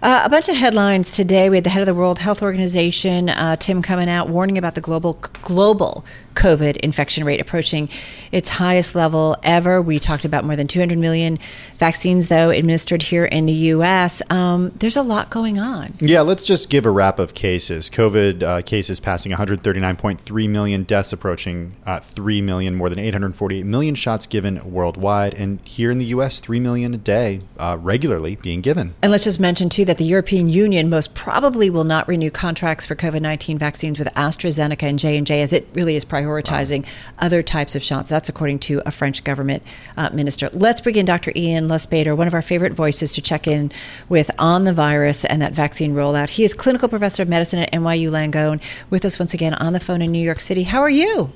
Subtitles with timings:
[0.00, 1.50] Uh, a bunch of headlines today.
[1.50, 4.76] We had the head of the World Health Organization, uh, Tim, coming out warning about
[4.76, 6.04] the global global
[6.38, 7.88] COVID infection rate approaching
[8.30, 9.82] its highest level ever.
[9.82, 11.38] We talked about more than 200 million
[11.78, 14.22] vaccines, though, administered here in the U.S.
[14.30, 15.94] Um, there's a lot going on.
[15.98, 17.90] Yeah, let's just give a wrap of cases.
[17.90, 23.96] COVID uh, cases passing 139.3 million, deaths approaching uh, 3 million, more than 848 million
[23.96, 25.34] shots given worldwide.
[25.34, 28.94] And here in the U.S., 3 million a day uh, regularly being given.
[29.02, 32.86] And let's just mention, too, that the European Union most probably will not renew contracts
[32.86, 36.90] for COVID-19 vaccines with AstraZeneca and J&J as it really is prioritized prioritizing wow.
[37.18, 38.10] other types of shots.
[38.10, 39.62] That's according to a French government
[39.96, 40.48] uh, minister.
[40.52, 41.32] Let's bring in Dr.
[41.34, 43.72] Ian Lustbader, one of our favorite voices to check in
[44.08, 46.30] with on the virus and that vaccine rollout.
[46.30, 49.80] He is clinical professor of medicine at NYU Langone, with us once again on the
[49.80, 50.64] phone in New York City.
[50.64, 51.32] How are you?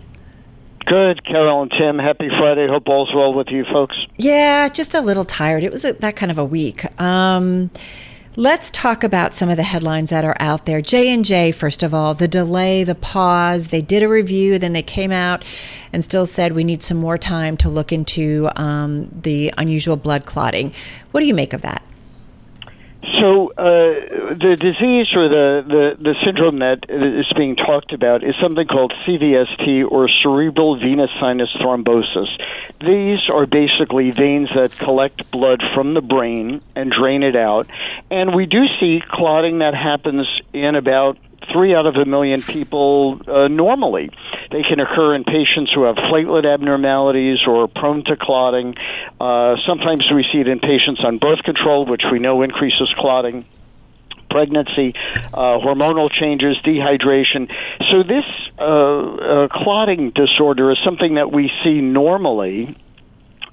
[0.85, 1.99] Good, Carol and Tim.
[1.99, 2.67] Happy Friday.
[2.69, 3.97] Hope all's well with you folks.
[4.17, 5.63] Yeah, just a little tired.
[5.63, 6.85] It was a, that kind of a week.
[7.01, 7.71] Um,
[8.35, 10.81] Let's talk about some of the headlines that are out there.
[10.81, 13.69] J&J first of all, the delay, the pause.
[13.69, 15.45] They did a review, then they came out
[15.93, 20.25] and still said we need some more time to look into um, the unusual blood
[20.25, 20.73] clotting.
[21.11, 21.83] What do you make of that?
[23.03, 28.35] So uh, the disease or the, the, the syndrome that is being talked about is
[28.41, 32.29] something called CVST or cerebral venous sinus thrombosis.
[32.81, 37.67] These are basically veins that collect blood from the brain and drain it out,
[38.11, 41.19] and we do see clotting that happens in about
[41.53, 44.11] three out of a million people uh, normally.
[44.51, 48.75] They can occur in patients who have platelet abnormalities or prone to clotting.
[49.21, 53.45] Uh, sometimes we see it in patients on birth control, which we know increases clotting
[54.33, 54.95] pregnancy,
[55.35, 57.55] uh, hormonal changes, dehydration.
[57.91, 58.25] So, this
[58.59, 62.77] uh, uh, clotting disorder is something that we see normally.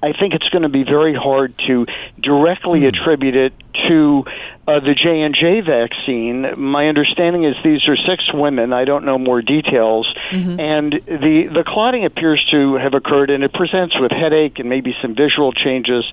[0.02, 1.86] I think it's going to be very hard to
[2.20, 2.86] directly hmm.
[2.86, 3.52] attribute it
[3.88, 4.24] to
[4.66, 6.54] uh, the J and J vaccine.
[6.56, 8.72] My understanding is these are six women.
[8.72, 10.60] I don't know more details, mm-hmm.
[10.60, 14.94] and the the clotting appears to have occurred, and it presents with headache and maybe
[15.02, 16.04] some visual changes,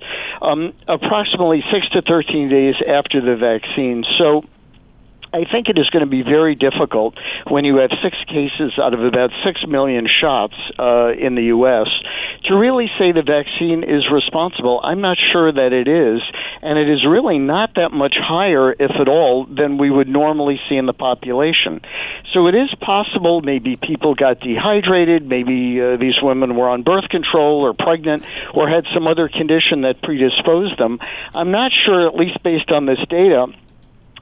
[0.41, 4.05] um, approximately six to thirteen days after the vaccine.
[4.17, 4.43] So
[5.33, 7.15] I think it is going to be very difficult
[7.47, 11.87] when you have six cases out of about six million shots uh, in the U.S.
[12.45, 14.79] to really say the vaccine is responsible.
[14.81, 16.21] I'm not sure that it is,
[16.61, 20.59] and it is really not that much higher, if at all, than we would normally
[20.69, 21.81] see in the population.
[22.33, 27.09] So it is possible maybe people got dehydrated, maybe uh, these women were on birth
[27.09, 28.23] control or pregnant
[28.53, 30.99] or had some other condition that predisposed them.
[31.35, 33.47] I'm not sure, at least based on this data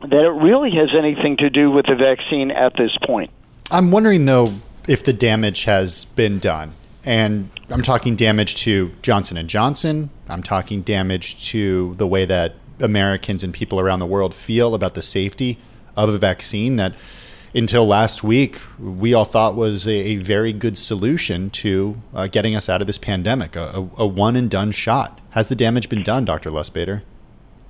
[0.09, 3.31] that it really has anything to do with the vaccine at this point.
[3.71, 4.47] I'm wondering though
[4.87, 6.73] if the damage has been done.
[7.03, 10.09] And I'm talking damage to Johnson and Johnson.
[10.27, 14.95] I'm talking damage to the way that Americans and people around the world feel about
[14.95, 15.59] the safety
[15.95, 16.93] of a vaccine that
[17.53, 22.55] until last week we all thought was a, a very good solution to uh, getting
[22.55, 25.21] us out of this pandemic, a, a, one and done shot.
[25.29, 26.49] Has the damage been done, Dr.
[26.49, 27.03] Lustbader?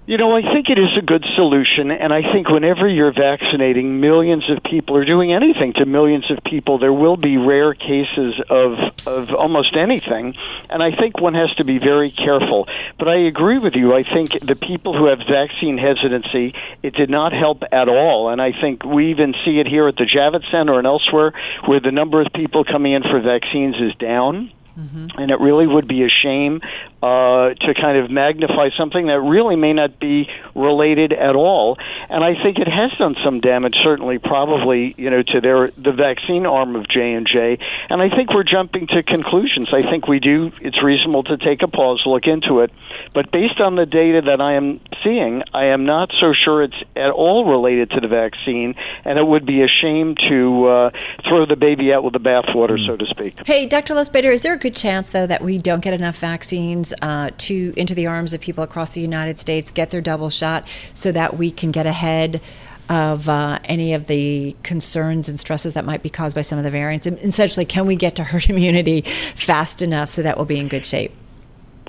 [0.07, 3.99] You know, I think it is a good solution, and I think whenever you're vaccinating
[3.99, 8.39] millions of people or doing anything to millions of people, there will be rare cases
[8.47, 8.77] of
[9.07, 10.35] of almost anything,
[10.69, 12.67] and I think one has to be very careful.
[12.99, 13.95] But I agree with you.
[13.95, 18.39] I think the people who have vaccine hesitancy, it did not help at all, and
[18.39, 21.33] I think we even see it here at the Javits Center and elsewhere,
[21.65, 24.51] where the number of people coming in for vaccines is down.
[24.77, 25.19] Mm-hmm.
[25.21, 26.61] And it really would be a shame
[27.01, 31.77] uh, to kind of magnify something that really may not be related at all.
[32.09, 35.91] And I think it has done some damage, certainly, probably, you know, to their the
[35.91, 37.59] vaccine arm of J and J.
[37.89, 39.69] And I think we're jumping to conclusions.
[39.71, 40.51] I think we do.
[40.59, 42.71] It's reasonable to take a pause, look into it.
[43.13, 46.75] But based on the data that I am seeing, I am not so sure it's
[46.95, 48.75] at all related to the vaccine.
[49.05, 50.89] And it would be a shame to uh,
[51.29, 53.35] throw the baby out with the bathwater, so to speak.
[53.45, 53.93] Hey, Dr.
[53.93, 56.93] Lustbader, is there a good chance though that we don't get enough vaccines?
[57.05, 60.67] uh, to into the arms of people across the United States, get their double shot,
[60.93, 62.41] so that we can get ahead
[62.89, 66.63] of uh, any of the concerns and stresses that might be caused by some of
[66.63, 67.05] the variants.
[67.05, 69.01] And essentially, can we get to herd immunity
[69.35, 71.13] fast enough so that we'll be in good shape?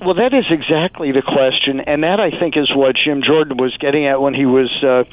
[0.02, 3.74] Well, that is exactly the question, and that I think is what Jim Jordan was
[3.78, 5.04] getting at when he was uh,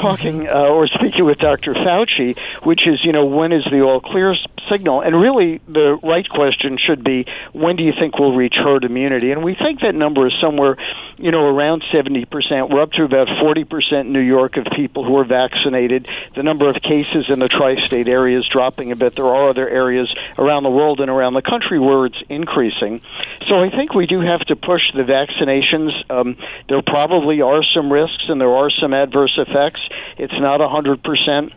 [0.00, 1.74] talking uh, or speaking with Dr.
[1.74, 4.34] Fauci, which is, you know, when is the all clear
[4.70, 5.02] signal?
[5.02, 9.30] And really, the right question should be, when do you think we'll reach herd immunity?
[9.30, 10.78] And we think that number is somewhere,
[11.18, 12.70] you know, around 70%.
[12.70, 16.08] We're up to about 40% in New York of people who are vaccinated.
[16.34, 19.16] The number of cases in the tri state area is dropping a bit.
[19.16, 23.02] There are other areas around the world and around the country where it's increasing.
[23.46, 25.90] So I think we do have to push the vaccinations.
[26.10, 26.36] Um,
[26.68, 29.80] there probably are some risks and there are some adverse effects.
[30.18, 31.52] It's not 100%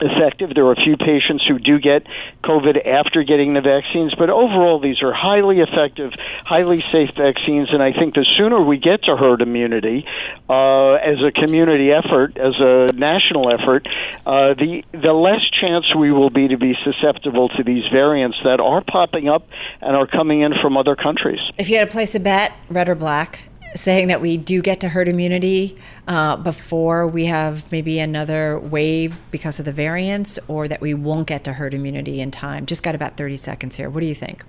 [0.00, 0.54] effective.
[0.54, 2.06] There are a few patients who do get
[2.44, 6.12] COVID after getting the vaccines, but overall, these are highly effective,
[6.44, 7.68] highly safe vaccines.
[7.72, 10.06] And I think the sooner we get to herd immunity
[10.48, 13.86] uh, as a community effort, as a national effort,
[14.26, 18.60] uh, the the less chance we will be to be susceptible to these variants that
[18.60, 19.46] are popping up
[19.80, 21.40] and are coming in from other countries.
[21.58, 24.80] If you had to place a bet, red or black, saying that we do get
[24.80, 25.76] to herd immunity
[26.06, 31.26] uh, before we have maybe another wave because of the variants, or that we won't
[31.26, 32.66] get to herd immunity in time?
[32.66, 33.90] Just got about 30 seconds here.
[33.90, 34.44] What do you think?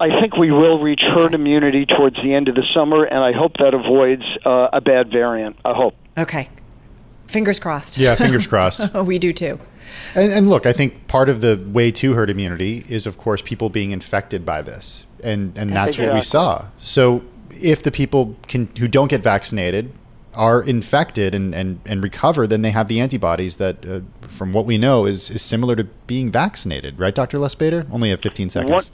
[0.00, 3.32] I think we will reach herd immunity towards the end of the summer, and I
[3.32, 5.56] hope that avoids uh, a bad variant.
[5.64, 5.94] I hope.
[6.18, 6.48] Okay.
[7.26, 7.96] Fingers crossed.
[7.96, 8.92] Yeah, fingers crossed.
[8.94, 9.58] we do too.
[10.14, 13.42] And, and, look, I think part of the way to herd immunity is, of course,
[13.42, 16.66] people being infected by this, and and that's, that's what we saw.
[16.78, 17.22] So
[17.62, 19.92] if the people can who don't get vaccinated
[20.34, 24.66] are infected and, and, and recover, then they have the antibodies that, uh, from what
[24.66, 27.38] we know, is, is similar to being vaccinated, right, Dr.
[27.38, 27.86] Lustbader?
[27.92, 28.72] Only have 15 seconds.
[28.72, 28.90] What?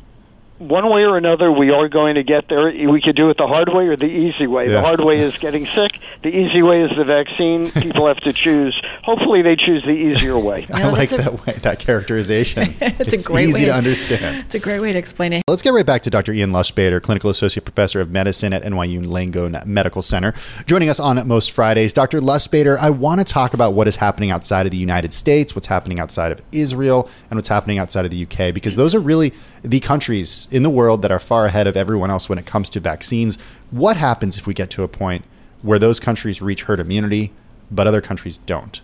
[0.60, 2.66] One way or another, we are going to get there.
[2.66, 4.66] We could do it the hard way or the easy way.
[4.66, 4.72] Yeah.
[4.72, 5.98] The hard way is getting sick.
[6.20, 7.70] The easy way is the vaccine.
[7.82, 8.78] People have to choose.
[9.02, 10.66] Hopefully, they choose the easier way.
[10.72, 12.74] I like a, that way, that characterization.
[12.78, 14.44] it's, it's a great easy way to, to understand.
[14.44, 15.42] It's a great way to explain it.
[15.48, 16.34] Let's get right back to Dr.
[16.34, 20.34] Ian Lustbader, clinical associate professor of medicine at NYU Langone Medical Center,
[20.66, 21.94] joining us on most Fridays.
[21.94, 22.20] Dr.
[22.20, 25.68] Lustbader, I want to talk about what is happening outside of the United States, what's
[25.68, 29.32] happening outside of Israel, and what's happening outside of the UK, because those are really
[29.62, 32.70] the countries in the world that are far ahead of everyone else when it comes
[32.70, 33.38] to vaccines.
[33.70, 35.24] What happens if we get to a point
[35.62, 37.32] where those countries reach herd immunity,
[37.70, 38.80] but other countries don't?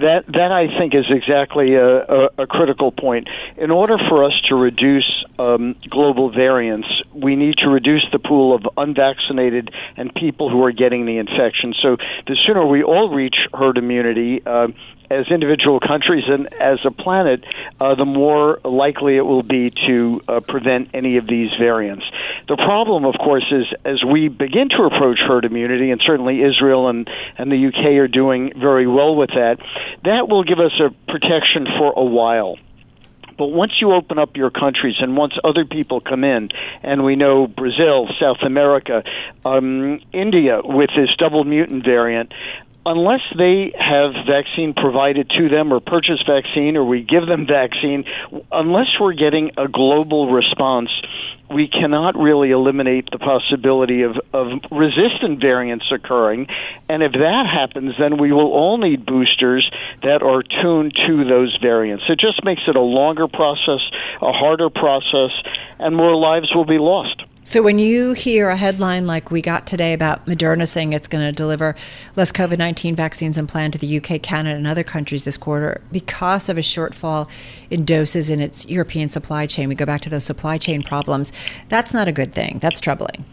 [0.00, 3.26] That that I think is exactly a, a, a critical point.
[3.56, 8.54] In order for us to reduce um, global variants, we need to reduce the pool
[8.54, 11.74] of unvaccinated and people who are getting the infection.
[11.82, 11.96] So
[12.26, 14.68] the sooner we all reach herd immunity, uh,
[15.10, 17.44] as individual countries and as a planet,
[17.80, 22.04] uh, the more likely it will be to uh, prevent any of these variants.
[22.48, 26.88] The problem, of course, is as we begin to approach herd immunity, and certainly Israel
[26.88, 29.58] and, and the UK are doing very well with that,
[30.04, 32.56] that will give us a protection for a while.
[33.38, 36.48] But once you open up your countries and once other people come in,
[36.82, 39.04] and we know Brazil, South America,
[39.44, 42.32] um, India with this double mutant variant,
[42.88, 48.04] unless they have vaccine provided to them or purchase vaccine or we give them vaccine,
[48.50, 50.90] unless we're getting a global response,
[51.50, 56.46] we cannot really eliminate the possibility of, of resistant variants occurring.
[56.88, 59.70] And if that happens, then we will all need boosters
[60.02, 62.04] that are tuned to those variants.
[62.08, 63.80] It just makes it a longer process,
[64.20, 65.30] a harder process,
[65.78, 67.22] and more lives will be lost.
[67.48, 71.24] So when you hear a headline like we got today about Moderna saying it's going
[71.24, 71.74] to deliver
[72.14, 75.80] less COVID 19 vaccines than planned to the UK, Canada, and other countries this quarter
[75.90, 77.26] because of a shortfall
[77.70, 81.32] in doses in its European supply chain, we go back to those supply chain problems.
[81.70, 82.58] That's not a good thing.
[82.58, 83.24] That's troubling.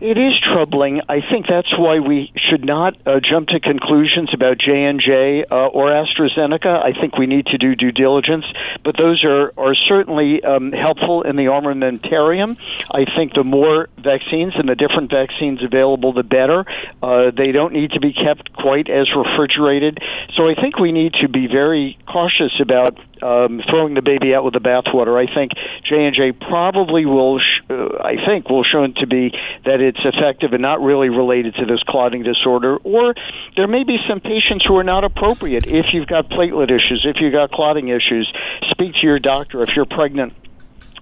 [0.00, 1.00] It is troubling.
[1.08, 5.44] I think that's why we should not uh, jump to conclusions about J and J
[5.48, 6.84] uh, or AstraZeneca.
[6.84, 8.44] I think we need to do due diligence,
[8.84, 12.58] but those are are certainly um, helpful in the armamentarium.
[12.90, 16.66] I think the more vaccines and the different vaccines available, the better.
[17.00, 19.98] Uh, they don't need to be kept quite as refrigerated.
[20.36, 24.44] So I think we need to be very cautious about um, throwing the baby out
[24.44, 25.16] with the bathwater.
[25.16, 25.52] I think
[25.88, 27.38] J and J probably will.
[27.38, 29.30] Sh- uh, I think will show it to be
[29.64, 32.76] that it's effective and not really related to this clotting disorder.
[32.78, 33.14] Or
[33.56, 35.66] there may be some patients who are not appropriate.
[35.66, 38.32] If you've got platelet issues, if you've got clotting issues,
[38.70, 39.62] speak to your doctor.
[39.62, 40.34] If you're pregnant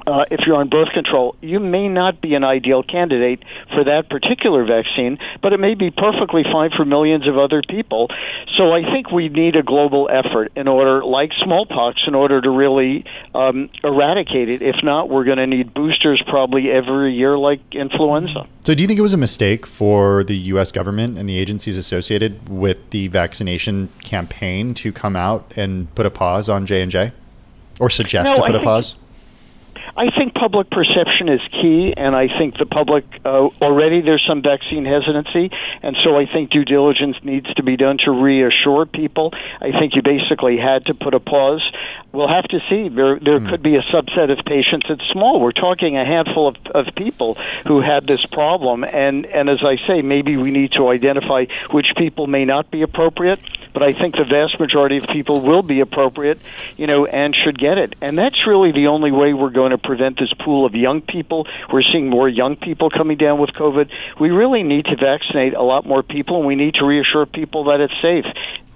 [0.06, 3.42] uh, if you're on birth control, you may not be an ideal candidate
[3.74, 8.08] for that particular vaccine, but it may be perfectly fine for millions of other people.
[8.56, 12.50] So I think we need a global effort in order, like smallpox, in order to
[12.50, 13.04] really
[13.34, 14.62] um, eradicate it.
[14.62, 18.46] If not, we're going to need boosters probably every year, like influenza.
[18.60, 20.70] So, do you think it was a mistake for the U.S.
[20.72, 26.10] government and the agencies associated with the vaccination campaign to come out and put a
[26.10, 27.12] pause on J and J,
[27.80, 28.96] or suggest no, to put I a pause?
[29.96, 34.40] I think public perception is key, and I think the public uh, already there's some
[34.40, 35.50] vaccine hesitancy,
[35.82, 39.34] and so I think due diligence needs to be done to reassure people.
[39.60, 41.62] I think you basically had to put a pause.
[42.12, 42.88] We'll have to see.
[42.88, 43.48] There there mm.
[43.48, 44.86] could be a subset of patients.
[44.90, 45.40] It's small.
[45.40, 49.76] We're talking a handful of, of people who had this problem, and and as I
[49.86, 53.40] say, maybe we need to identify which people may not be appropriate
[53.72, 56.38] but I think the vast majority of people will be appropriate,
[56.76, 57.94] you know, and should get it.
[58.00, 61.46] And that's really the only way we're going to prevent this pool of young people.
[61.72, 63.90] We're seeing more young people coming down with COVID.
[64.20, 67.64] We really need to vaccinate a lot more people, and we need to reassure people
[67.64, 68.26] that it's safe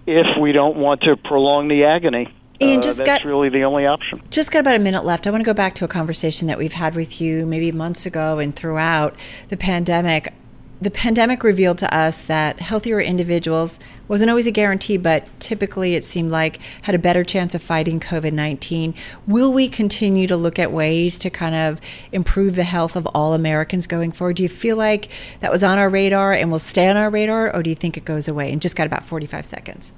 [0.07, 2.29] if we don't want to prolong the agony.
[2.61, 4.23] Ian, uh, just that's got, really the only option.
[4.31, 5.27] Just got about a minute left.
[5.27, 8.07] I want to go back to a conversation that we've had with you maybe months
[8.07, 9.15] ago and throughout
[9.49, 10.33] the pandemic
[10.81, 16.05] the pandemic revealed to us that healthier individuals wasn't always a guarantee, but typically it
[16.05, 18.95] seemed like had a better chance of fighting COVID 19.
[19.27, 21.81] Will we continue to look at ways to kind of
[22.13, 24.37] improve the health of all Americans going forward?
[24.37, 25.09] Do you feel like
[25.41, 27.97] that was on our radar and will stay on our radar, or do you think
[27.97, 28.53] it goes away?
[28.53, 29.95] And just got about 45 seconds.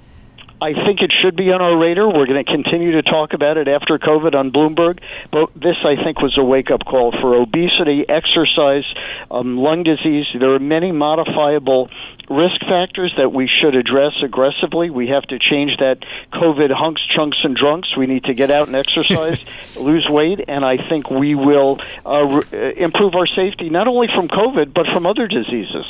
[0.61, 2.07] I think it should be on our radar.
[2.09, 4.99] We're going to continue to talk about it after COVID on Bloomberg.
[5.31, 8.85] But this, I think, was a wake up call for obesity, exercise,
[9.31, 10.27] um, lung disease.
[10.38, 11.91] There are many modifiable
[12.29, 14.91] risk factors that we should address aggressively.
[14.91, 15.99] We have to change that
[16.33, 17.97] COVID hunks, chunks, and drunks.
[17.97, 19.38] We need to get out and exercise,
[19.77, 24.27] lose weight, and I think we will uh, re- improve our safety not only from
[24.27, 25.87] COVID but from other diseases.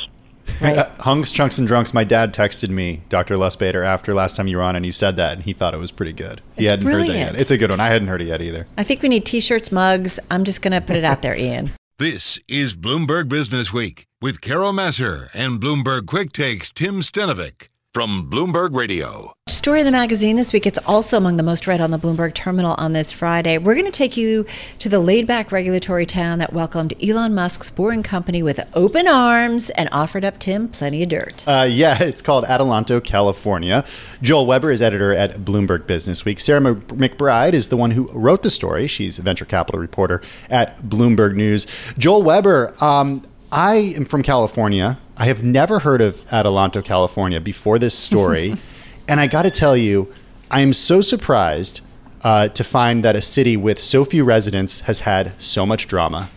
[0.61, 0.77] Right.
[0.77, 1.93] Uh, hunks, chunks, and drunks.
[1.93, 3.35] My dad texted me, Dr.
[3.35, 5.79] Lustbader, after last time you were on, and he said that, and he thought it
[5.79, 6.41] was pretty good.
[6.55, 7.09] He it's hadn't brilliant.
[7.09, 7.41] heard that yet.
[7.41, 7.79] It's a good one.
[7.79, 8.67] I hadn't heard it yet either.
[8.77, 10.19] I think we need T-shirts, mugs.
[10.29, 11.71] I'm just going to put it out there, Ian.
[11.99, 18.29] This is Bloomberg Business Week with Carol Massar and Bloomberg Quick Takes Tim Stenovec from
[18.29, 19.33] Bloomberg Radio.
[19.47, 20.67] Story of the magazine this week.
[20.67, 23.57] It's also among the most read on the Bloomberg terminal on this Friday.
[23.57, 24.45] We're going to take you
[24.77, 29.71] to the laid back regulatory town that welcomed Elon Musk's boring company with open arms
[29.71, 31.47] and offered up Tim plenty of dirt.
[31.47, 33.83] Uh, yeah, it's called Adelanto, California.
[34.21, 36.39] Joel Weber is editor at Bloomberg Business Week.
[36.39, 38.85] Sarah McBride is the one who wrote the story.
[38.85, 41.65] She's a venture capital reporter at Bloomberg News.
[41.97, 44.99] Joel Weber, um, I am from California.
[45.17, 48.55] I have never heard of Adelanto, California before this story.
[49.07, 50.13] and I got to tell you,
[50.51, 51.81] I am so surprised
[52.21, 56.29] uh, to find that a city with so few residents has had so much drama.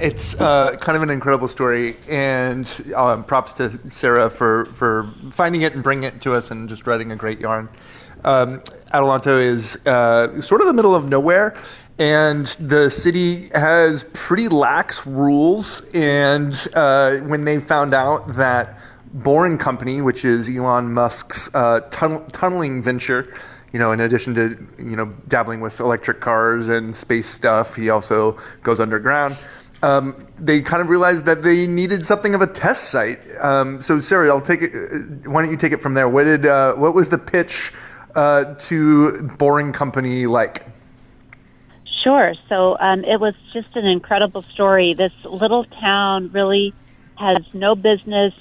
[0.00, 5.62] It's uh, kind of an incredible story, and um, props to Sarah for, for finding
[5.62, 7.68] it and bringing it to us and just writing a great yarn.
[8.24, 8.58] Um,
[8.92, 11.56] Adelanto is uh, sort of the middle of nowhere,
[11.98, 15.82] and the city has pretty lax rules.
[15.92, 18.78] And uh, when they found out that
[19.12, 23.32] Boring Company, which is Elon Musk's uh, tunnel- tunneling venture,
[23.72, 27.90] you know, in addition to you know dabbling with electric cars and space stuff, he
[27.90, 29.36] also goes underground.
[29.82, 33.20] Um, they kind of realized that they needed something of a test site.
[33.40, 34.72] Um, so, Sarah, I'll take it.
[34.74, 36.08] Uh, why don't you take it from there?
[36.08, 37.72] What did uh, what was the pitch
[38.14, 40.66] uh, to Boring Company like?
[42.02, 42.34] Sure.
[42.48, 44.94] So um, it was just an incredible story.
[44.94, 46.72] This little town really
[47.16, 48.34] has no business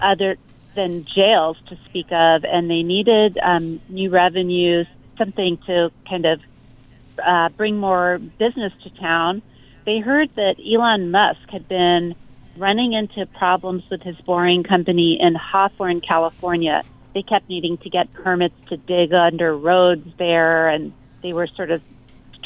[0.00, 0.36] other
[0.74, 4.86] than jails to speak of, and they needed um, new revenues,
[5.16, 6.40] something to kind of
[7.24, 9.42] uh, bring more business to town.
[9.84, 12.14] They heard that Elon Musk had been
[12.56, 16.82] running into problems with his boring company in Hawthorne, California.
[17.14, 21.70] They kept needing to get permits to dig under roads there, and they were sort
[21.70, 21.82] of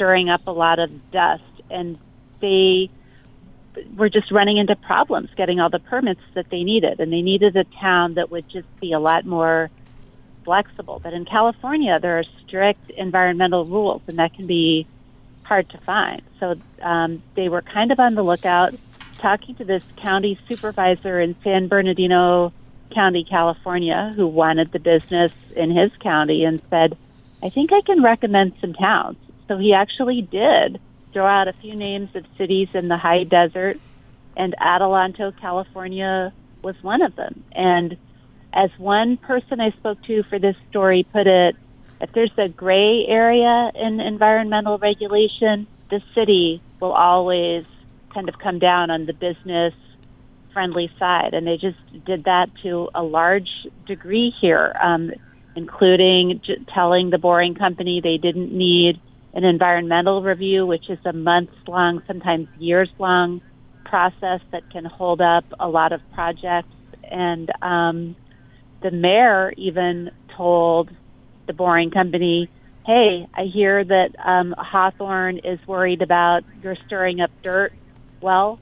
[0.01, 1.95] stirring up a lot of dust, and
[2.39, 2.89] they
[3.95, 6.99] were just running into problems getting all the permits that they needed.
[6.99, 9.69] And they needed a town that would just be a lot more
[10.43, 10.99] flexible.
[11.03, 14.87] But in California, there are strict environmental rules, and that can be
[15.43, 16.23] hard to find.
[16.39, 18.73] So um, they were kind of on the lookout,
[19.19, 22.51] talking to this county supervisor in San Bernardino
[22.89, 26.97] County, California, who wanted the business in his county and said,
[27.43, 29.17] I think I can recommend some towns.
[29.51, 30.79] So he actually did
[31.11, 33.75] throw out a few names of cities in the high desert,
[34.37, 37.43] and Adelanto, California was one of them.
[37.53, 37.97] And
[38.53, 41.57] as one person I spoke to for this story put it,
[41.99, 47.65] if there's a gray area in environmental regulation, the city will always
[48.13, 49.73] kind of come down on the business
[50.53, 51.33] friendly side.
[51.33, 53.49] And they just did that to a large
[53.85, 55.11] degree here, um,
[55.57, 59.01] including j- telling the boring company they didn't need
[59.33, 63.41] an environmental review, which is a months long, sometimes years long
[63.85, 66.73] process that can hold up a lot of projects.
[67.03, 68.15] And um,
[68.81, 70.89] the mayor even told
[71.47, 72.49] the boring company
[72.85, 77.73] hey, I hear that um, Hawthorne is worried about you're stirring up dirt.
[78.21, 78.59] Well,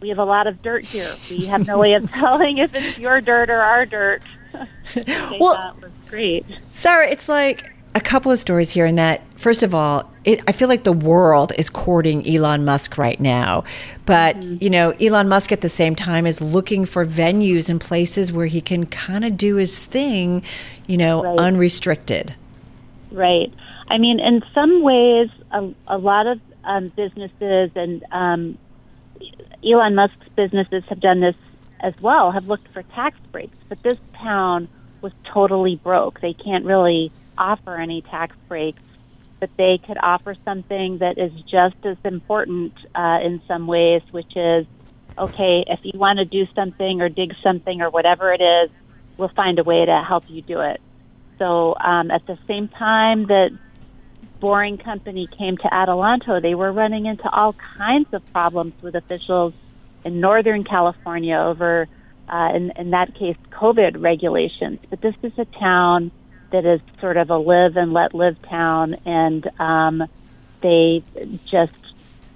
[0.00, 1.10] we have a lot of dirt here.
[1.30, 4.22] We have no way of telling if it's your dirt or our dirt.
[5.38, 6.44] well, that was great.
[6.72, 10.52] Sarah, it's like a couple of stories here in that first of all it, i
[10.52, 13.64] feel like the world is courting elon musk right now
[14.06, 14.56] but mm-hmm.
[14.60, 18.46] you know elon musk at the same time is looking for venues and places where
[18.46, 20.42] he can kind of do his thing
[20.86, 21.38] you know right.
[21.38, 22.34] unrestricted
[23.10, 23.52] right
[23.88, 28.56] i mean in some ways a, a lot of um, businesses and um,
[29.64, 31.36] elon musk's businesses have done this
[31.80, 34.68] as well have looked for tax breaks but this town
[35.02, 37.10] was totally broke they can't really
[37.42, 38.82] offer any tax breaks,
[39.40, 44.36] but they could offer something that is just as important uh, in some ways, which
[44.36, 44.66] is
[45.18, 48.70] okay, if you want to do something or dig something or whatever it is,
[49.18, 50.80] we'll find a way to help you do it.
[51.38, 53.50] So um, at the same time that
[54.40, 59.52] Boring Company came to Adelanto, they were running into all kinds of problems with officials
[60.04, 61.88] in Northern California over,
[62.28, 64.78] uh, in, in that case, COVID regulations.
[64.88, 66.10] But this is a town
[66.52, 70.04] that is sort of a live and let live town, and um,
[70.60, 71.02] they
[71.50, 71.72] just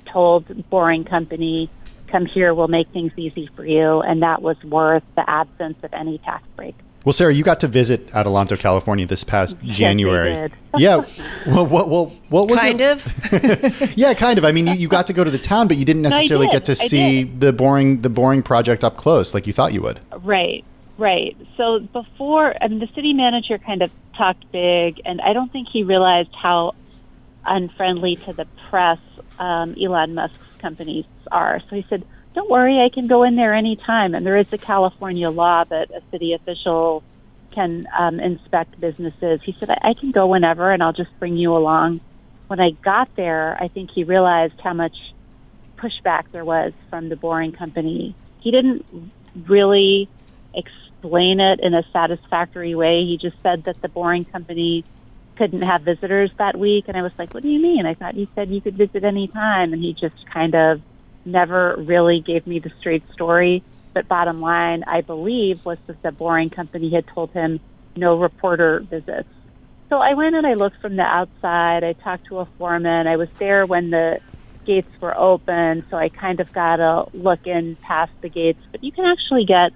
[0.07, 1.71] told Boring Company,
[2.09, 5.93] "Come here, we'll make things easy for you," and that was worth the absence of
[5.95, 6.75] any tax break.
[7.07, 10.51] Well, Sarah, you got to visit Adelanto, California this past yes, January.
[10.77, 11.05] yeah.
[11.47, 12.61] Well, what, what, what was it?
[12.61, 13.83] kind it?
[13.83, 13.97] of?
[13.97, 14.45] yeah, kind of.
[14.45, 16.53] I mean, you, you, got to go to the town, but you didn't necessarily no,
[16.53, 20.01] get to see the boring the boring project up close like you thought you would.
[20.17, 20.65] Right.
[20.99, 21.37] Right.
[21.57, 25.69] So before, I mean, the city manager kind of talked big, and I don't think
[25.69, 26.75] he realized how
[27.45, 28.99] unfriendly to the press
[29.39, 31.61] um, Elon Musk's companies are.
[31.69, 34.59] So he said, "Don't worry, I can go in there anytime." And there is a
[34.59, 37.03] California law that a city official
[37.51, 39.41] can um, inspect businesses.
[39.45, 42.01] He said, I-, "I can go whenever, and I'll just bring you along."
[42.47, 44.97] When I got there, I think he realized how much
[45.77, 48.15] pushback there was from the Boring Company.
[48.41, 48.87] He didn't
[49.47, 50.09] really
[51.03, 53.05] explain it in a satisfactory way.
[53.05, 54.85] He just said that the Boring Company
[55.37, 56.87] couldn't have visitors that week.
[56.89, 57.87] And I was like, what do you mean?
[57.87, 59.73] I thought you said you could visit any time.
[59.73, 60.81] And he just kind of
[61.25, 63.63] never really gave me the straight story.
[63.95, 67.61] But bottom line, I believe, was that the Boring Company had told him
[67.97, 69.29] no reporter visits.
[69.89, 71.85] So I went and I looked from the outside.
[71.85, 73.07] I talked to a foreman.
[73.07, 74.21] I was there when the
[74.67, 78.59] gates were open, so I kind of got a look in past the gates.
[78.73, 79.71] But you can actually get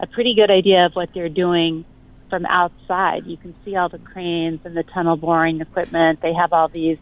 [0.00, 1.84] a pretty good idea of what they're doing
[2.28, 3.26] from outside.
[3.26, 6.20] You can see all the cranes and the tunnel boring equipment.
[6.20, 6.98] They have all these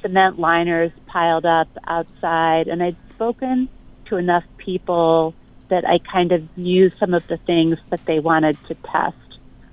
[0.00, 2.68] cement liners piled up outside.
[2.68, 3.68] And I'd spoken
[4.06, 5.34] to enough people
[5.68, 9.16] that I kind of knew some of the things that they wanted to test.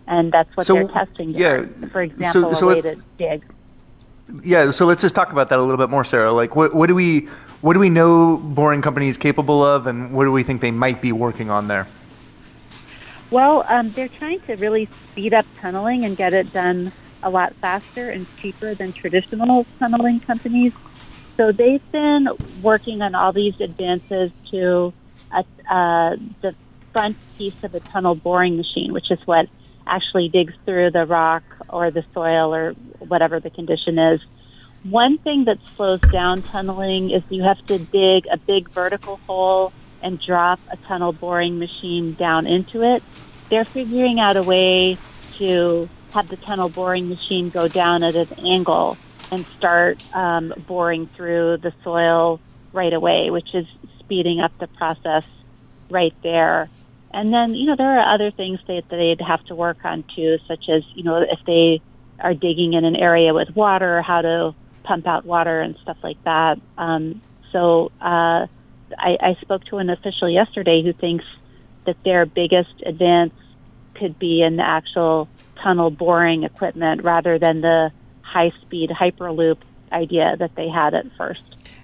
[0.07, 1.29] And that's what so, they're testing.
[1.29, 1.63] Yeah.
[1.91, 3.43] For example, so, so a way to dig.
[4.43, 4.71] Yeah.
[4.71, 6.31] So let's just talk about that a little bit more, Sarah.
[6.31, 7.27] Like, what, what do we
[7.61, 11.01] what do we know boring companies capable of, and what do we think they might
[11.01, 11.87] be working on there?
[13.31, 17.55] Well, um, they're trying to really speed up tunneling and get it done a lot
[17.61, 20.73] faster and cheaper than traditional tunneling companies.
[21.37, 22.27] So they've been
[22.61, 24.93] working on all these advances to
[25.31, 26.55] uh, uh, the
[26.91, 29.47] front piece of a tunnel boring machine, which is what
[29.85, 34.21] actually digs through the rock or the soil or whatever the condition is.
[34.83, 39.73] One thing that slows down tunneling is you have to dig a big vertical hole
[40.01, 43.03] and drop a tunnel boring machine down into it.
[43.49, 44.97] They're figuring out a way
[45.37, 48.97] to have the tunnel boring machine go down at an angle
[49.31, 52.39] and start um, boring through the soil
[52.73, 53.65] right away, which is
[53.99, 55.23] speeding up the process
[55.89, 56.69] right there.
[57.11, 60.37] And then, you know, there are other things that they'd have to work on too,
[60.47, 61.81] such as, you know, if they
[62.19, 66.21] are digging in an area with water, how to pump out water and stuff like
[66.23, 66.59] that.
[66.77, 68.47] Um, so uh,
[68.97, 71.25] I, I spoke to an official yesterday who thinks
[71.85, 73.33] that their biggest advance
[73.95, 75.27] could be in the actual
[75.61, 79.57] tunnel boring equipment rather than the high speed hyperloop
[79.91, 81.41] idea that they had at first.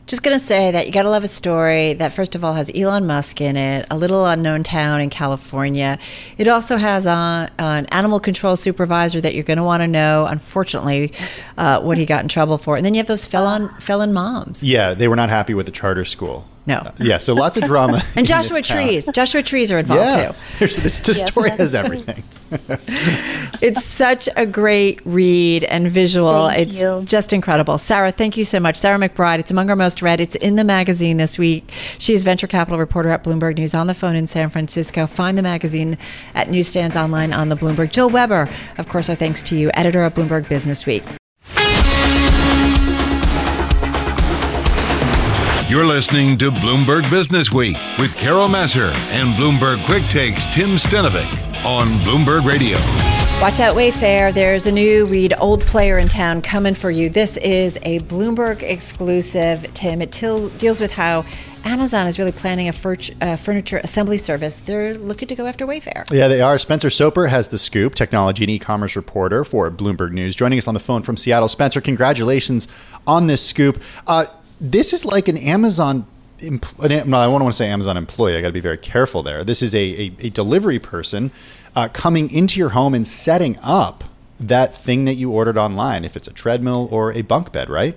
[0.07, 2.53] Just going to say that you got to love a story that, first of all,
[2.53, 5.97] has Elon Musk in it, a little unknown town in California.
[6.37, 10.27] It also has uh, an animal control supervisor that you're going to want to know,
[10.27, 11.11] unfortunately,
[11.57, 12.77] uh, what he got in trouble for.
[12.77, 14.61] And then you have those felon, felon moms.
[14.61, 16.47] Yeah, they were not happy with the charter school.
[16.67, 16.77] No.
[16.77, 18.01] Uh, yeah, so lots of drama.
[18.15, 19.09] and Joshua Trees.
[19.13, 20.31] Joshua Trees are involved yeah.
[20.31, 20.65] too.
[20.81, 22.23] this, this story has everything.
[23.61, 26.47] it's such a great read and visual.
[26.47, 27.03] Thank it's you.
[27.05, 27.77] just incredible.
[27.77, 28.77] Sarah, thank you so much.
[28.77, 30.19] Sarah McBride, it's among our most read.
[30.19, 31.71] It's in the magazine this week.
[31.97, 35.05] She's venture capital reporter at Bloomberg News on the phone in San Francisco.
[35.07, 35.97] Find the magazine
[36.33, 37.91] at newsstands online on the Bloomberg.
[37.91, 41.03] Joel Weber, of course, our thanks to you, editor of Bloomberg Business Week.
[45.75, 51.27] You're listening to Bloomberg Business Week with Carol Massar and Bloomberg Quick Takes Tim Stenovec
[51.65, 52.77] on Bloomberg Radio.
[53.41, 54.33] Watch out, Wayfair.
[54.33, 57.09] There's a new read old player in town coming for you.
[57.09, 60.01] This is a Bloomberg exclusive, Tim.
[60.01, 61.25] It til- deals with how
[61.65, 64.61] Amazon is really planning a fur- uh, furniture assembly service.
[64.61, 66.09] They're looking to go after Wayfair.
[66.09, 66.57] Yeah, they are.
[66.57, 70.73] Spencer Soper has the scoop, technology and e-commerce reporter for Bloomberg News, joining us on
[70.73, 71.49] the phone from Seattle.
[71.49, 72.69] Spencer, congratulations
[73.05, 73.83] on this scoop.
[74.07, 74.27] Uh,
[74.59, 76.05] this is like an Amazon.
[76.39, 78.35] Empl- no, I don't want to say Amazon employee.
[78.35, 79.43] I got to be very careful there.
[79.43, 81.31] This is a, a, a delivery person
[81.75, 84.03] uh, coming into your home and setting up
[84.39, 87.95] that thing that you ordered online, if it's a treadmill or a bunk bed, right?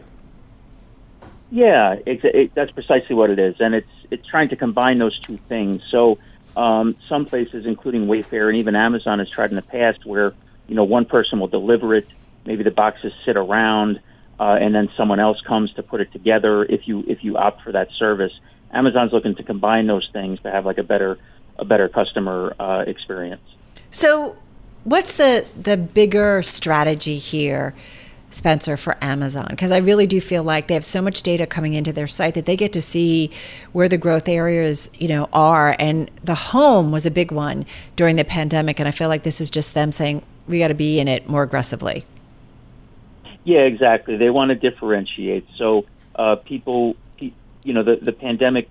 [1.50, 5.18] Yeah, it, it, that's precisely what it is, and it's it's trying to combine those
[5.18, 5.82] two things.
[5.90, 6.18] So
[6.56, 10.34] um, some places, including Wayfair and even Amazon, has tried in the past where
[10.66, 12.06] you know one person will deliver it,
[12.44, 14.00] maybe the boxes sit around,
[14.40, 16.64] uh, and then someone else comes to put it together.
[16.64, 18.32] If you if you opt for that service,
[18.72, 21.18] Amazon's looking to combine those things to have like a better
[21.58, 23.42] a better customer uh, experience.
[23.90, 24.36] So,
[24.84, 27.74] what's the the bigger strategy here?
[28.30, 29.46] Spencer, for Amazon?
[29.48, 32.34] Because I really do feel like they have so much data coming into their site
[32.34, 33.30] that they get to see
[33.72, 35.74] where the growth areas, you know, are.
[35.78, 37.64] And the home was a big one
[37.96, 40.74] during the pandemic, and I feel like this is just them saying we got to
[40.74, 42.04] be in it more aggressively.
[43.44, 44.16] Yeah, exactly.
[44.16, 45.46] They want to differentiate.
[45.56, 48.68] So uh, people, you know, the the pandemic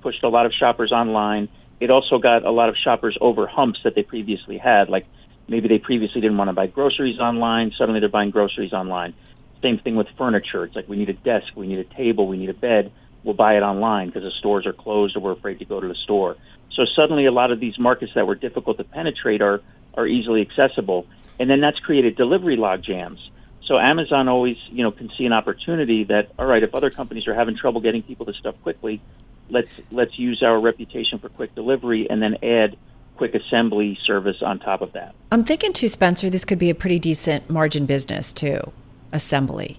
[0.00, 1.48] pushed a lot of shoppers online.
[1.80, 5.06] It also got a lot of shoppers over humps that they previously had, like
[5.48, 7.72] Maybe they previously didn't want to buy groceries online.
[7.76, 9.14] Suddenly they're buying groceries online.
[9.62, 10.64] Same thing with furniture.
[10.64, 12.92] It's like we need a desk, we need a table, we need a bed.
[13.22, 15.86] We'll buy it online because the stores are closed or we're afraid to go to
[15.86, 16.36] the store.
[16.72, 19.60] So suddenly a lot of these markets that were difficult to penetrate are,
[19.94, 21.06] are easily accessible.
[21.38, 23.20] And then that's created delivery log jams.
[23.72, 27.26] So Amazon always, you know, can see an opportunity that, all right, if other companies
[27.26, 29.00] are having trouble getting people to stuff quickly,
[29.48, 32.76] let's let's use our reputation for quick delivery and then add
[33.16, 35.14] quick assembly service on top of that.
[35.30, 38.60] I'm thinking too, Spencer, this could be a pretty decent margin business too,
[39.10, 39.78] assembly.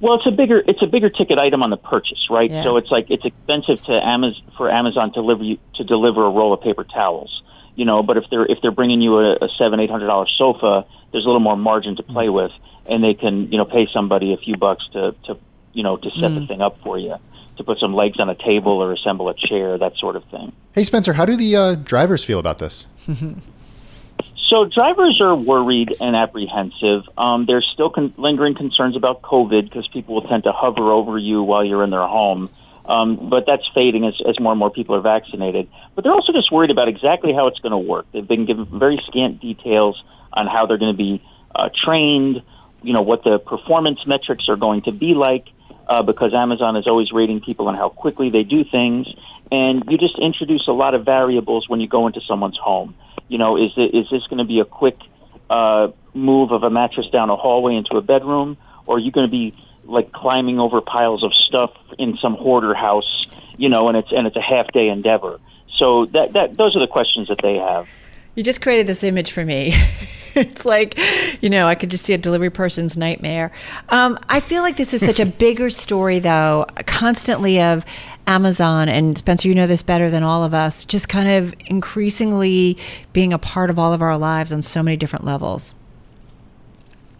[0.00, 2.50] Well, it's a bigger it's a bigger ticket item on the purchase, right?
[2.50, 2.64] Yeah.
[2.64, 6.30] So it's like it's expensive to Amazon for Amazon to deliver you, to deliver a
[6.30, 7.42] roll of paper towels,
[7.76, 8.02] you know.
[8.02, 11.24] But if they're if they're bringing you a, a seven eight hundred dollar sofa, there's
[11.24, 12.52] a little more margin to play with,
[12.86, 15.38] and they can you know pay somebody a few bucks to to
[15.72, 16.40] you know to set mm.
[16.40, 17.16] the thing up for you
[17.56, 20.52] to put some legs on a table or assemble a chair, that sort of thing.
[20.72, 22.86] Hey, Spencer, how do the uh, drivers feel about this?
[24.48, 27.02] so, drivers are worried and apprehensive.
[27.16, 31.18] Um, there's still con- lingering concerns about COVID because people will tend to hover over
[31.18, 32.50] you while you're in their home.
[32.84, 35.68] Um, but that's fading as, as more and more people are vaccinated.
[35.94, 38.06] But they're also just worried about exactly how it's going to work.
[38.12, 41.22] They've been given very scant details on how they're going to be
[41.54, 42.42] uh, trained,
[42.82, 45.46] you know, what the performance metrics are going to be like
[45.88, 49.06] uh, because Amazon is always rating people on how quickly they do things,
[49.50, 52.94] and you just introduce a lot of variables when you go into someone's home.
[53.28, 54.96] You know, is it, is this going to be a quick
[55.50, 59.26] uh, move of a mattress down a hallway into a bedroom, or are you going
[59.26, 63.22] to be like climbing over piles of stuff in some hoarder house?
[63.56, 65.40] You know, and it's and it's a half day endeavor.
[65.76, 67.86] So that that those are the questions that they have.
[68.34, 69.74] You just created this image for me.
[70.34, 70.98] it's like,
[71.42, 73.52] you know, I could just see a delivery person's nightmare.
[73.90, 77.84] Um, I feel like this is such a bigger story, though, constantly of
[78.26, 82.78] Amazon, and Spencer, you know this better than all of us, just kind of increasingly
[83.12, 85.74] being a part of all of our lives on so many different levels.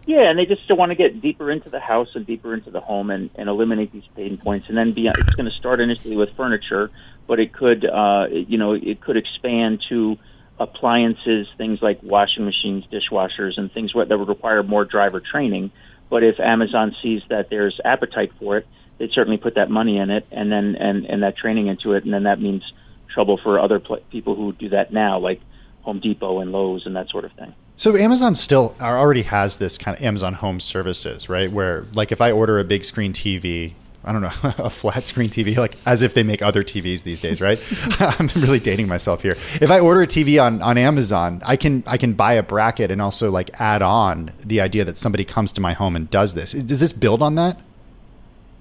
[0.05, 2.81] Yeah, and they just want to get deeper into the house and deeper into the
[2.81, 4.67] home and, and eliminate these pain points.
[4.67, 6.91] And then be, it's going to start initially with furniture,
[7.25, 10.17] but it could, uh, you know, it could expand to
[10.59, 15.71] appliances, things like washing machines, dishwashers, and things that would require more driver training.
[16.09, 20.11] But if Amazon sees that there's appetite for it, they'd certainly put that money in
[20.11, 22.71] it and then and, and that training into it, and then that means
[23.13, 25.41] trouble for other pl- people who do that now, like
[25.81, 27.53] Home Depot and Lowe's and that sort of thing.
[27.75, 31.51] So Amazon still already has this kind of Amazon Home Services, right?
[31.51, 33.73] Where like if I order a big screen TV,
[34.05, 37.21] I don't know, a flat screen TV, like as if they make other TVs these
[37.21, 37.61] days, right?
[38.19, 39.33] I'm really dating myself here.
[39.61, 42.91] If I order a TV on, on Amazon, I can I can buy a bracket
[42.91, 46.33] and also like add on the idea that somebody comes to my home and does
[46.33, 46.51] this.
[46.53, 47.61] Does this build on that?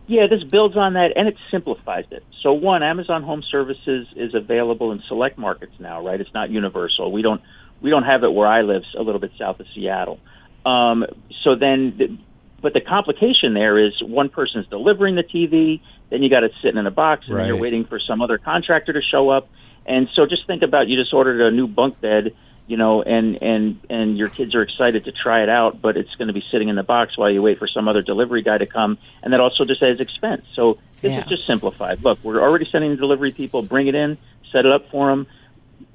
[0.07, 2.25] Yeah, this builds on that and it simplifies it.
[2.43, 6.21] So one, Amazon Home Services is available in select markets now, right?
[6.21, 7.11] It's not universal.
[7.11, 7.41] We don't
[7.81, 10.21] we don't have it where I live, a little bit south of Seattle.
[10.65, 11.05] Um,
[11.43, 12.21] so then
[12.63, 16.79] but the complication there is one person's delivering the TV, then you got it sitting
[16.79, 17.47] in a box, and right.
[17.47, 19.49] you're waiting for some other contractor to show up.
[19.85, 22.35] And so just think about you just ordered a new bunk bed,
[22.69, 26.15] you know, and and and your kids are excited to try it out, but it's
[26.15, 28.59] going to be sitting in the box while you wait for some other delivery guy
[28.59, 30.47] to come, and that also just adds expense.
[30.55, 31.19] So this Yeah.
[31.21, 32.01] is just simplified.
[32.03, 33.63] Look, we're already sending the delivery people.
[33.63, 34.19] Bring it in,
[34.53, 35.27] set it up for them.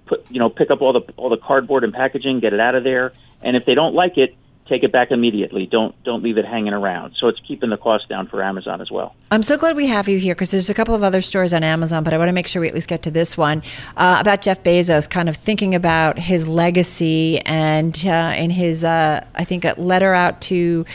[0.06, 2.76] Put you know, pick up all the all the cardboard and packaging, get it out
[2.76, 4.36] of there, and if they don't like it,
[4.68, 5.66] take it back immediately.
[5.66, 7.16] Don't don't leave it hanging around.
[7.18, 9.16] So it's keeping the cost down for Amazon as well.
[9.32, 11.64] I'm so glad we have you here because there's a couple of other stories on
[11.64, 13.64] Amazon, but I want to make sure we at least get to this one
[13.96, 19.26] uh, about Jeff Bezos, kind of thinking about his legacy and uh, in his, uh,
[19.36, 20.86] I think, a letter out to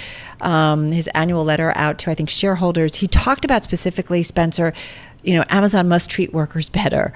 [0.40, 2.96] um, his annual letter out to I think shareholders.
[2.96, 4.72] He talked about specifically, Spencer,
[5.22, 7.12] you know, Amazon must treat workers better.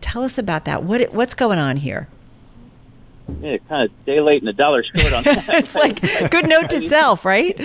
[0.00, 0.82] Tell us about that.
[0.82, 2.08] What what's going on here?
[3.42, 5.44] Yeah, kind of day late and a dollar short on that.
[5.48, 7.58] it's like good note to self, right?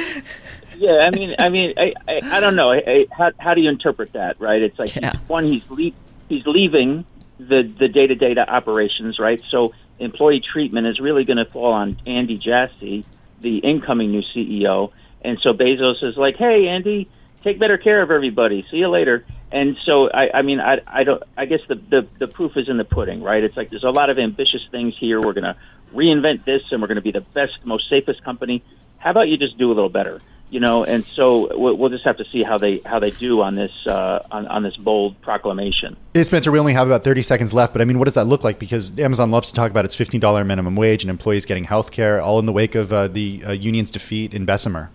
[0.78, 2.72] Yeah, I mean, I mean, I, I, I don't know.
[2.72, 4.62] I, I, how, how do you interpret that, right?
[4.62, 5.12] It's like Yeah.
[5.18, 5.92] he's, one, he's le-
[6.30, 7.06] he's leaving
[7.40, 9.42] the the day to day operations, right?
[9.50, 13.06] So employee treatment is really going to fall on Andy Jassy,
[13.42, 17.08] the incoming new CEO, and so Bezos is like, "Hey, Andy,
[17.44, 18.66] take better care of everybody.
[18.70, 21.22] See you later." And so I, I mean, I, I don't.
[21.38, 23.44] I guess the, the the proof is in the pudding, right?
[23.44, 25.22] It's like there's a lot of ambitious things here.
[25.22, 25.56] We're going to
[25.94, 28.64] reinvent this, and we're going to be the best, most safest company.
[28.98, 30.20] How about you just do a little better?
[30.50, 33.42] you know, and so we'll, we'll just have to see how they how they do
[33.42, 35.98] on this uh, on, on this bold proclamation.
[36.14, 38.26] Hey, Spencer, we only have about 30 seconds left, but I mean, what does that
[38.26, 38.60] look like?
[38.60, 42.22] Because Amazon loves to talk about its $15 minimum wage and employees getting health care,
[42.22, 44.92] all in the wake of uh, the uh, union's defeat in Bessemer.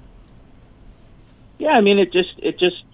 [1.59, 2.85] Yeah, I mean, it just it just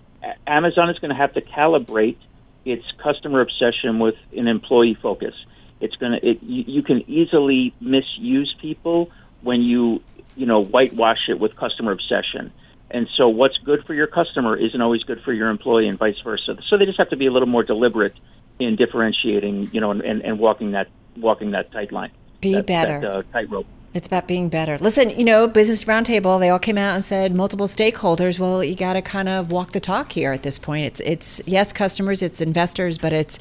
[0.47, 2.17] Amazon is going to have to calibrate
[2.65, 5.35] its customer obsession with an employee focus.
[5.81, 9.11] It's going to it you, you can easily misuse people
[9.43, 10.03] when you
[10.37, 12.53] you know whitewash it with customer obsession.
[12.91, 16.21] And so, what's good for your customer isn't always good for your employee, and vice
[16.21, 16.59] versa.
[16.67, 18.15] So they just have to be a little more deliberate
[18.59, 22.11] in differentiating, you know, and, and, and walking that walking that tight line.
[22.41, 23.01] Be that, better.
[23.01, 23.67] That, uh, tightrope.
[23.97, 24.77] It's about being better.
[24.77, 28.39] Listen, you know, Business Roundtable, they all came out and said multiple stakeholders.
[28.39, 30.85] Well, you got to kind of walk the talk here at this point.
[30.85, 33.39] It's it's yes, customers, it's investors, but it's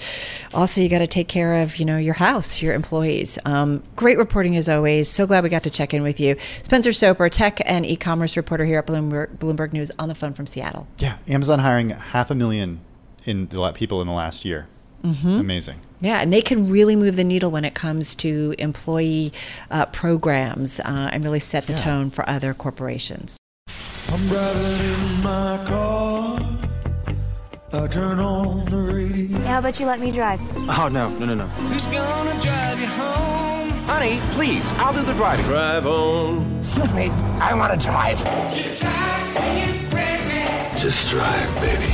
[0.53, 3.37] also you got to take care of, you know, your house, your employees.
[3.43, 5.09] Um, great reporting as always.
[5.09, 6.37] So glad we got to check in with you.
[6.63, 10.47] Spencer Soper, tech and e-commerce reporter here at Bloomberg, Bloomberg News on the phone from
[10.47, 10.87] Seattle.
[10.99, 12.79] Yeah, Amazon hiring half a million
[13.25, 14.67] in the people in the last year.
[15.25, 15.79] Amazing.
[16.01, 19.31] Yeah, and they can really move the needle when it comes to employee
[19.71, 21.79] uh, programs uh, and really set the Yeah.
[21.79, 23.37] tone for other corporations.
[24.11, 26.39] I'm driving in my car.
[27.73, 29.37] I turn on the radio.
[29.39, 30.39] How about you let me drive?
[30.69, 31.45] Oh, no, no, no, no.
[31.47, 33.69] Who's gonna drive you home?
[33.87, 35.45] Honey, please, I'll do the driving.
[35.45, 36.57] Drive on.
[36.57, 38.17] Excuse me, I want to drive.
[40.79, 41.93] Just drive, baby.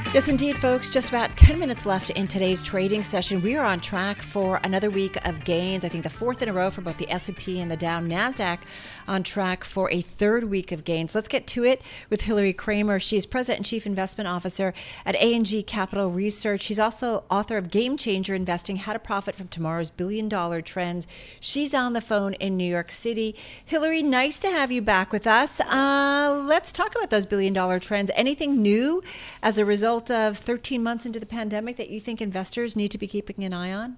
[0.13, 0.91] Yes, indeed, folks.
[0.91, 3.41] Just about 10 minutes left in today's trading session.
[3.41, 5.85] We are on track for another week of gains.
[5.85, 8.01] I think the fourth in a row for both the S&P and the Dow.
[8.01, 8.59] NASDAQ
[9.07, 11.15] on track for a third week of gains.
[11.15, 12.99] Let's get to it with Hilary Kramer.
[12.99, 14.73] She is President and Chief Investment Officer
[15.05, 16.61] at A&G Capital Research.
[16.61, 21.07] She's also author of Game Changer Investing, How to Profit from Tomorrow's Billion Dollar Trends.
[21.39, 23.33] She's on the phone in New York City.
[23.63, 25.61] Hillary, nice to have you back with us.
[25.61, 28.11] Uh, let's talk about those billion dollar trends.
[28.13, 29.01] Anything new
[29.41, 32.97] as a result of 13 months into the pandemic that you think investors need to
[32.97, 33.97] be keeping an eye on?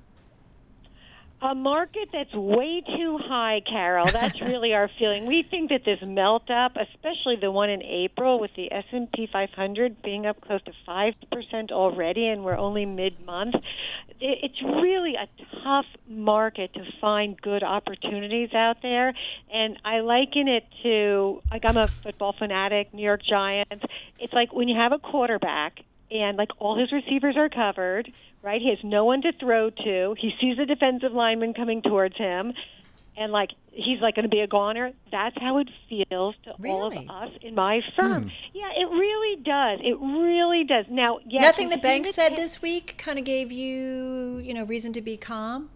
[1.44, 4.10] A market that's way too high, Carol.
[4.10, 5.26] That's really our feeling.
[5.26, 10.02] We think that this melt up, especially the one in April with the S&P 500
[10.02, 13.56] being up close to 5% already and we're only mid-month,
[14.22, 15.28] it's really a
[15.66, 19.14] tough market to find good opportunities out there.
[19.54, 23.84] And I liken it to like I'm a football fanatic, New York Giants.
[24.18, 25.82] It's like when you have a quarterback
[26.14, 28.62] and like all his receivers are covered, right?
[28.62, 30.16] He has no one to throw to.
[30.20, 32.54] He sees a defensive lineman coming towards him,
[33.18, 34.92] and like he's like going to be a goner.
[35.12, 38.24] That's how it feels to all of us in my firm.
[38.24, 38.30] Hmm.
[38.54, 39.80] Yeah, it really does.
[39.84, 40.86] It really does.
[40.90, 44.94] Now, yes, Nothing the bank said this week kind of gave you, you know, reason
[44.94, 45.70] to be calm.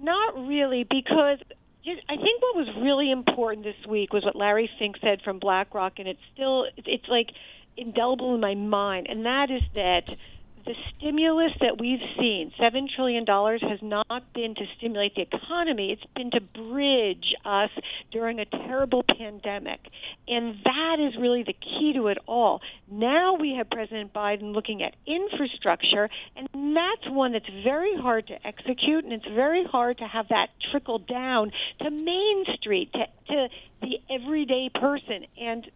[0.00, 1.38] Not really, because
[1.86, 5.98] I think what was really important this week was what Larry Fink said from BlackRock,
[5.98, 7.28] and it's still it's like
[7.76, 10.16] indelible in my mind, and that is that
[10.64, 15.92] the stimulus that we've seen, $7 trillion, has not been to stimulate the economy.
[15.92, 17.70] It's been to bridge us
[18.10, 19.80] during a terrible pandemic.
[20.28, 22.60] And that is really the key to it all.
[22.90, 28.46] Now we have President Biden looking at infrastructure, and that's one that's very hard to
[28.46, 33.48] execute, and it's very hard to have that trickle down to Main Street, to, to
[33.80, 35.26] the everyday person.
[35.40, 35.68] And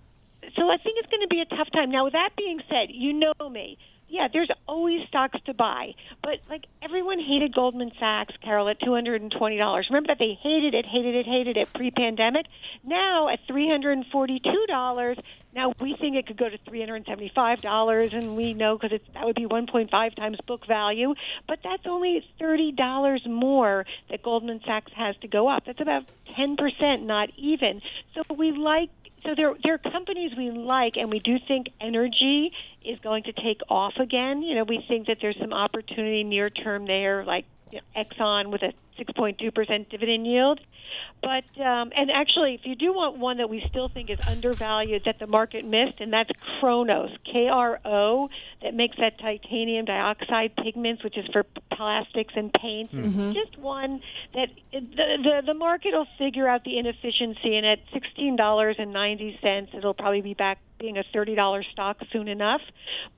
[0.56, 1.90] so I think it's going to be a tough time.
[1.90, 3.78] Now, with that being said, you know me.
[4.08, 8.94] Yeah, there's always stocks to buy, but like everyone hated Goldman Sachs, Carol, at two
[8.94, 9.88] hundred and twenty dollars.
[9.90, 12.46] Remember that they hated it, hated it, hated it pre-pandemic.
[12.84, 15.18] Now at three hundred and forty-two dollars,
[15.56, 18.78] now we think it could go to three hundred and seventy-five dollars, and we know
[18.78, 21.16] because that would be one point five times book value.
[21.48, 25.64] But that's only thirty dollars more that Goldman Sachs has to go up.
[25.66, 26.04] That's about
[26.36, 27.82] ten percent, not even.
[28.14, 28.90] So we like
[29.26, 32.52] so there, there are companies we like, and we do think energy
[32.84, 34.42] is going to take off again.
[34.42, 38.50] You know, we think that there's some opportunity near term there, like you know, Exxon
[38.52, 40.60] with a 6.2% dividend yield.
[41.22, 45.02] But um, and actually, if you do want one that we still think is undervalued
[45.06, 46.30] that the market missed, and that's
[46.60, 48.28] Kronos, K R O,
[48.62, 52.92] that makes that titanium dioxide pigments, which is for plastics and paints.
[52.94, 53.34] Mhm.
[53.34, 54.00] Just one
[54.34, 58.92] that the, the the market will figure out the inefficiency, and at sixteen dollars and
[58.92, 62.60] ninety cents, it'll probably be back being a thirty dollars stock soon enough.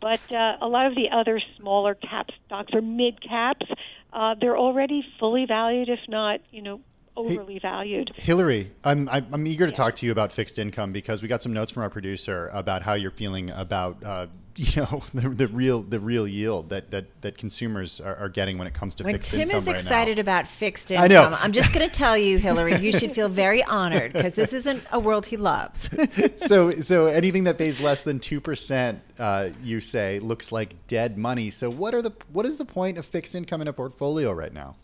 [0.00, 3.66] But uh, a lot of the other smaller cap stocks or mid caps,
[4.12, 6.80] uh, they're already fully valued, if not, you know,
[7.18, 8.12] overly valued.
[8.16, 11.42] Hilary, I'm, I'm I'm eager to talk to you about fixed income because we got
[11.42, 14.26] some notes from our producer about how you're feeling about uh,
[14.56, 18.58] you know the, the real the real yield that that, that consumers are, are getting
[18.58, 21.04] when it comes to When fixed Tim income Tim is right excited about fixed income.
[21.04, 21.36] I know.
[21.38, 24.82] I'm just going to tell you, Hilary, you should feel very honored because this isn't
[24.90, 25.90] a world he loves.
[26.36, 31.18] so so anything that pays less than two percent, uh, you say, looks like dead
[31.18, 31.50] money.
[31.50, 34.52] So what are the what is the point of fixed income in a portfolio right
[34.52, 34.76] now?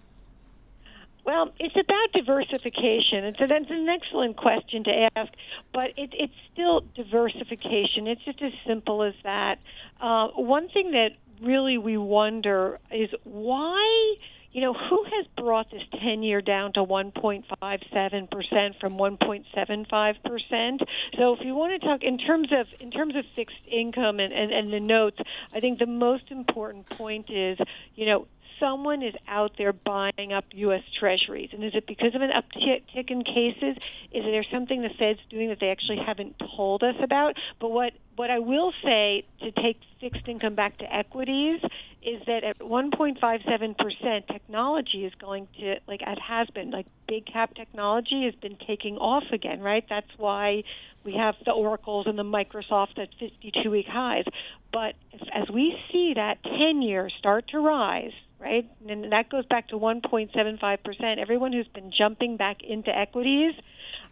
[1.25, 3.25] Well, it's about diversification.
[3.25, 5.33] It's, that's an excellent question to ask,
[5.73, 8.07] but it, it's still diversification.
[8.07, 9.59] It's just as simple as that.
[10.01, 14.17] Uh, one thing that really we wonder is why,
[14.53, 20.87] you know, who has brought this 10 year down to 1.57% from 1.75%?
[21.17, 24.31] So if you want to talk in terms of in terms of fixed income and,
[24.31, 25.19] and, and the notes,
[25.55, 27.59] I think the most important point is,
[27.95, 28.27] you know,
[28.65, 30.83] someone is out there buying up U.S.
[30.99, 31.51] Treasuries.
[31.53, 33.77] And is it because of an uptick in cases?
[34.11, 37.37] Is there something the Fed's doing that they actually haven't told us about?
[37.61, 41.61] But what, what I will say to take fixed income back to equities
[42.03, 47.55] is that at 1.57%, technology is going to, like it has been, like big cap
[47.55, 49.85] technology has been taking off again, right?
[49.91, 50.65] That's why
[51.05, 54.25] we have the Oracles and the Microsoft at 52 week highs.
[54.73, 54.95] But
[55.33, 58.13] as we see that 10 year start to rise,
[58.45, 63.55] right, and that goes back to 1.75%, everyone who's been jumping back into equities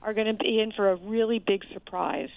[0.03, 2.31] are going to be in for a really big surprise.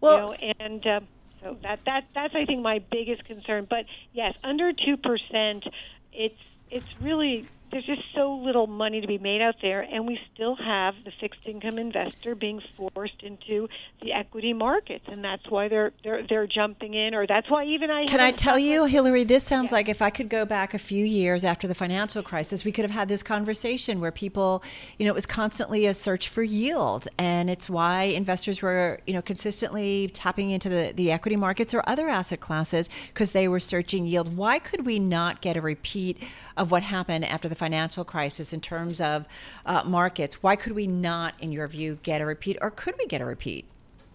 [0.00, 1.00] Well, you know, and uh,
[1.42, 3.66] so that that that's I think my biggest concern.
[3.68, 5.64] But yes, under two percent,
[6.12, 6.38] it's
[6.70, 10.56] it's really there's just so little money to be made out there, and we still
[10.56, 13.68] have the fixed income investor being forced into
[14.02, 17.90] the equity markets, and that's why they're they're they're jumping in, or that's why even
[17.90, 20.78] I Can I tell you, Hilary, this sounds like if I could go back a
[20.78, 24.62] few years after the financial crisis, we could have had this conversation where people,
[24.98, 27.08] you know, it was constantly a search for yield.
[27.18, 31.82] And it's why investors were, you know, consistently tapping into the, the equity markets or
[31.86, 34.36] other asset classes because they were searching yield.
[34.36, 36.22] Why could we not get a repeat
[36.56, 39.26] of what happened after the financial crisis in terms of
[39.64, 40.42] uh, markets?
[40.42, 42.58] Why could we not, in your view, get a repeat?
[42.60, 43.64] Or could we get a repeat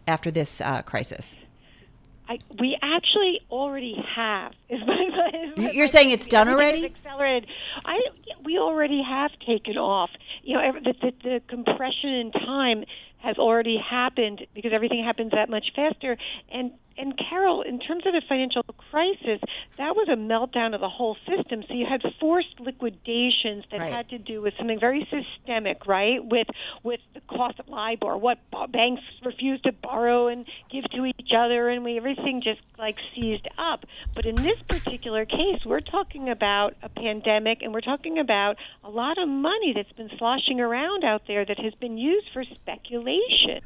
[0.07, 1.35] after this uh, crisis?
[2.27, 4.53] I, we actually already have.
[4.69, 6.85] Is my, is my- You're saying it's done already?
[6.85, 7.49] Accelerated.
[7.83, 7.99] I
[8.43, 10.09] we already have taken off.
[10.43, 12.85] You know, the, the, the compression in time
[13.17, 16.17] has already happened because everything happens that much faster.
[16.51, 19.39] And and Carol, in terms of the financial crisis,
[19.77, 21.63] that was a meltdown of the whole system.
[21.67, 23.93] So you had forced liquidations that Right.
[23.93, 26.23] had to do with something very systemic, right?
[26.23, 26.47] With
[26.83, 28.39] with the cost of LIBOR, what
[28.71, 33.47] banks refused to borrow and give to each other, and we everything just like seized
[33.57, 33.85] up.
[34.15, 38.89] But in this particular case, we're talking about a pandemic, and we're talking about a
[38.89, 43.61] lot of money that's been sloshing around out there that has been used for speculation.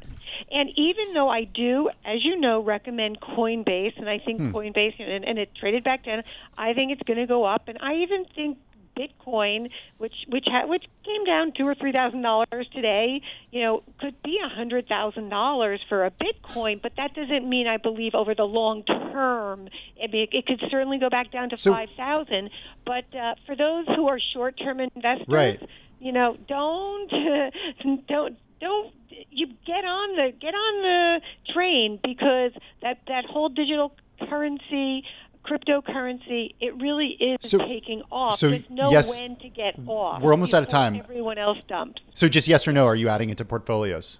[0.50, 4.52] And even though I do, as you know, recommend Coinbase, and I think Hmm.
[4.54, 6.22] Coinbase, and, and it traded back down,
[6.56, 8.58] I think it's going to go up, and I even think
[8.96, 13.20] Bitcoin, which which ha- which came down two or three thousand dollars today,
[13.52, 17.66] you know, could be a hundred thousand dollars for a Bitcoin, but that doesn't mean
[17.66, 19.68] I believe over the long term.
[20.02, 22.48] I mean, it could certainly go back down to So- five thousand.
[22.86, 25.60] But uh, for those who are short-term investors, Right.
[26.00, 27.10] you know, don't
[28.08, 28.92] don't don't
[29.30, 32.52] you get on the get on the train because
[32.82, 33.92] that that whole digital
[34.28, 35.04] currency
[35.44, 40.20] cryptocurrency it really is So- taking off so there's no yes, when to get off
[40.22, 40.96] we're almost out of time.
[40.96, 44.18] everyone else dumps So just yes or no, are you adding it to portfolios?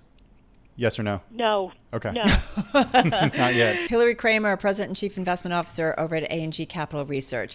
[0.76, 1.22] Yes or no?
[1.30, 2.12] no Okay.
[2.12, 2.22] no
[2.74, 3.88] Not yet.
[3.88, 7.54] Hilary Kramer, President and Chief Investment Officer over at A&G Capital Research.